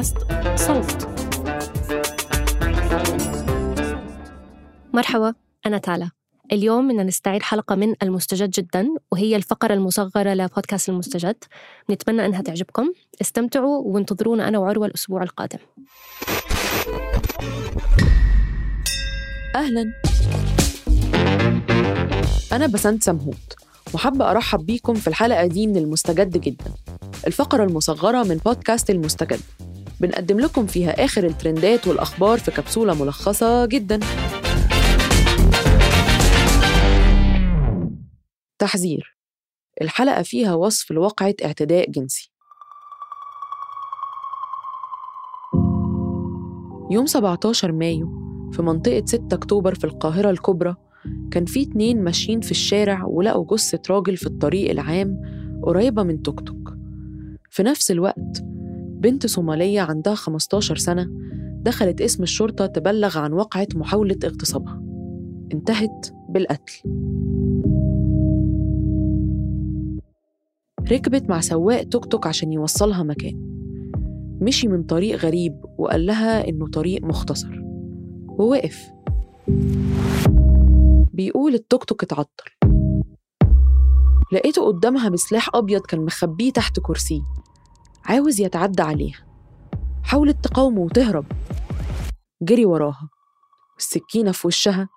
[0.00, 0.16] بودكاست
[0.56, 1.08] صوت.
[4.94, 5.34] مرحبا
[5.66, 6.10] أنا تالا.
[6.52, 11.36] اليوم بدنا نستعيد حلقة من المستجد جدا وهي الفقرة المصغرة لبودكاست المستجد.
[11.90, 12.92] نتمنى أنها تعجبكم.
[13.20, 15.58] استمتعوا وانتظرونا أنا وعروة الأسبوع القادم.
[19.56, 19.92] أهلا.
[22.52, 23.56] أنا بسنت سمهوت
[23.94, 26.72] وحابة أرحب بيكم في الحلقة دي من المستجد جدا.
[27.26, 29.40] الفقرة المصغرة من بودكاست المستجد.
[30.00, 34.00] بنقدم لكم فيها آخر الترندات والأخبار في كبسولة ملخصة جدا.
[38.58, 39.16] تحذير.
[39.82, 42.32] الحلقة فيها وصف لواقعة اعتداء جنسي.
[46.90, 48.08] يوم 17 مايو
[48.52, 50.76] في منطقة 6 أكتوبر في القاهرة الكبرى
[51.30, 55.20] كان في اتنين ماشيين في الشارع ولقوا جثة راجل في الطريق العام
[55.62, 56.74] قريبة من توك توك.
[57.50, 58.42] في نفس الوقت
[59.00, 61.08] بنت صومالية عندها 15 سنة
[61.62, 64.82] دخلت اسم الشرطة تبلغ عن وقعة محاولة اغتصابها.
[65.54, 66.82] انتهت بالقتل.
[70.90, 73.36] ركبت مع سواق توك توك عشان يوصلها مكان.
[74.40, 77.60] مشي من طريق غريب وقال لها إنه طريق مختصر.
[78.28, 78.90] ووقف.
[81.14, 82.50] بيقول التوك توك اتعطل.
[84.32, 87.22] لقيته قدامها بسلاح أبيض كان مخبيه تحت كرسيه
[88.10, 89.26] عاوز يتعدى عليها.
[90.02, 91.24] حاولت تقاومه وتهرب.
[92.42, 93.08] جري وراها.
[93.78, 94.88] السكينة في وشها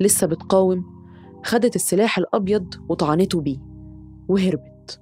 [0.00, 0.84] لسه بتقاوم.
[1.44, 3.58] خدت السلاح الأبيض وطعنته بيه.
[4.28, 5.00] وهربت.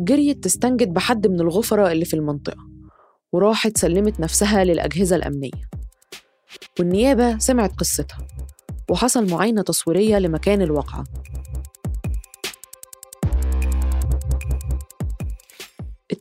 [0.00, 2.68] جريت تستنجد بحد من الغفرة اللي في المنطقة.
[3.32, 5.70] وراحت سلمت نفسها للأجهزة الأمنية.
[6.78, 8.26] والنيابة سمعت قصتها.
[8.90, 11.04] وحصل معاينة تصويرية لمكان الواقعة.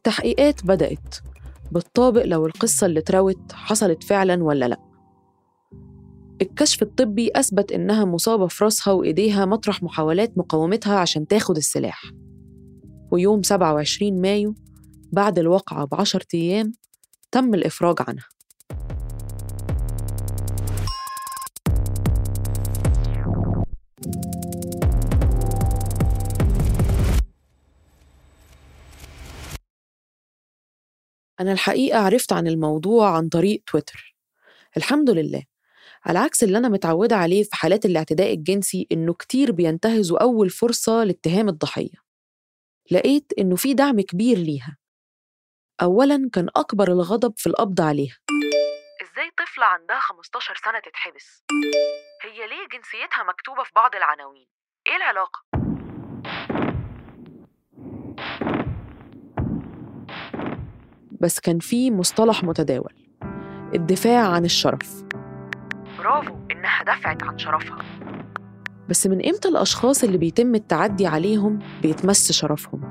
[0.02, 1.16] التحقيقات بدأت
[1.72, 4.78] بالطابق لو القصة اللي اتروت حصلت فعلا ولا لأ.
[6.42, 12.04] الكشف الطبي أثبت إنها مصابة في راسها وإيديها مطرح محاولات مقاومتها عشان تاخد السلاح.
[13.12, 14.56] ويوم 27 مايو
[15.12, 16.72] بعد الواقعة بعشرة أيام
[17.32, 18.26] تم الإفراج عنها.
[31.42, 34.16] أنا الحقيقة عرفت عن الموضوع عن طريق تويتر
[34.78, 35.44] الحمد لله
[36.06, 41.04] على عكس اللي أنا متعودة عليه في حالات الاعتداء الجنسي إنه كتير بينتهزوا أول فرصة
[41.04, 42.04] لاتهام الضحية
[42.92, 44.78] لقيت إنه في دعم كبير ليها
[45.82, 48.18] أولاً كان أكبر الغضب في القبض عليها
[49.02, 51.44] إزاي طفلة عندها 15 سنة تتحبس؟
[52.24, 54.48] هي ليه جنسيتها مكتوبة في بعض العناوين؟
[54.88, 55.61] إيه العلاقة؟
[61.22, 62.94] بس كان في مصطلح متداول.
[63.76, 65.04] الدفاع عن الشرف.
[65.98, 67.78] برافو إنها دفعت عن شرفها.
[68.90, 72.82] بس من إمتى الأشخاص اللي بيتم التعدي عليهم بيتمس شرفهم؟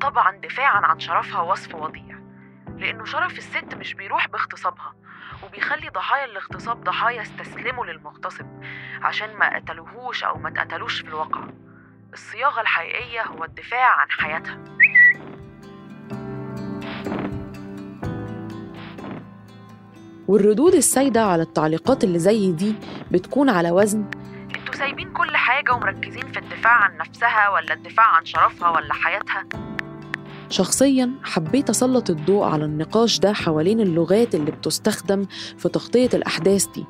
[0.00, 2.18] طبعا دفاعا عن شرفها وصف وضيع
[2.78, 4.94] لأنه شرف الست مش بيروح باغتصابها.
[5.46, 8.46] وبيخلي ضحايا الاغتصاب ضحايا استسلموا للمغتصب
[9.02, 11.44] عشان ما قتلوهوش أو ما اتقتلوش في الواقع.
[12.12, 14.58] الصياغة الحقيقية هو الدفاع عن حياتها.
[20.28, 22.74] والردود السايدة على التعليقات اللي زي دي
[23.10, 24.10] بتكون على وزن.
[24.56, 29.65] أنتوا سايبين كل حاجة ومركزين في الدفاع عن نفسها ولا الدفاع عن شرفها ولا حياتها؟
[30.48, 35.26] شخصيا حبيت أسلط الضوء على النقاش ده حوالين اللغات اللي بتستخدم
[35.58, 36.84] في تغطية الأحداث دي.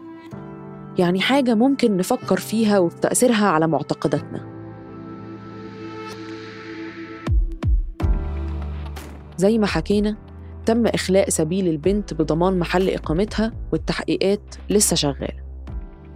[0.99, 4.57] يعني حاجة ممكن نفكر فيها وفي تأثيرها على معتقداتنا.
[9.37, 10.17] زي ما حكينا
[10.67, 15.47] تم إخلاء سبيل البنت بضمان محل إقامتها والتحقيقات لسه شغالة.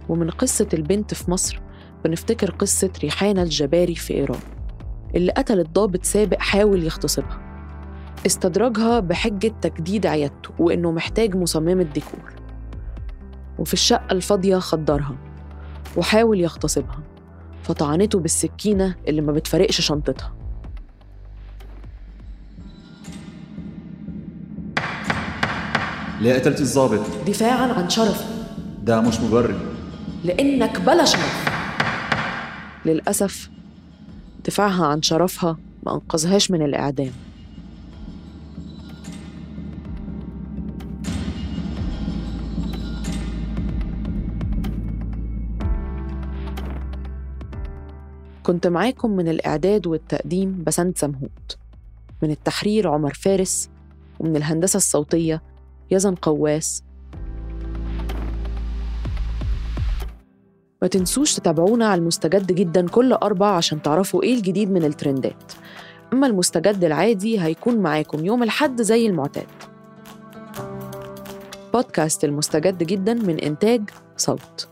[0.09, 1.61] ومن قصة البنت في مصر
[2.05, 4.39] بنفتكر قصة ريحانة الجباري في إيران.
[5.15, 7.39] اللي قتلت ضابط سابق حاول يغتصبها.
[8.25, 12.33] استدرجها بحجة تجديد عيادته وإنه محتاج مصممة ديكور
[13.59, 15.15] وفي الشقة الفاضية خدرها
[15.97, 16.99] وحاول يغتصبها
[17.63, 20.33] فطعنته بالسكينة اللي ما بتفرقش شنطتها.
[26.21, 28.23] ليه قتلت الضابط؟ دفاعا عن شرفي
[28.83, 29.59] ده مش مبرر.
[30.23, 31.49] لأنك بلا شرف.
[32.85, 33.49] للأسف
[34.45, 37.11] دفاعها عن شرفها ما أنقذهاش من الإعدام.
[48.43, 51.57] كنت معاكم من الإعداد والتقديم بسنت سمهوت.
[52.23, 53.69] من التحرير عمر فارس
[54.19, 55.41] ومن الهندسة الصوتية
[55.91, 56.83] يزن قواس
[60.81, 65.53] ما تنسوش تتابعونا على المستجد جدا كل أربع عشان تعرفوا إيه الجديد من الترندات.
[66.13, 69.45] أما المستجد العادي هيكون معاكم يوم الحد زي المعتاد.
[71.73, 73.81] بودكاست المستجد جدا من إنتاج
[74.17, 74.70] صوت.